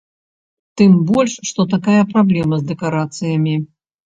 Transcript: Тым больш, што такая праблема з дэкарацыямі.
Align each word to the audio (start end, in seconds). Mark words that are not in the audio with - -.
Тым 0.79 0.91
больш, 1.11 1.33
што 1.49 1.67
такая 1.75 1.99
праблема 2.15 2.55
з 2.63 2.67
дэкарацыямі. 2.73 3.55